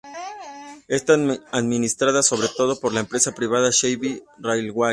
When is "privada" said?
3.35-3.71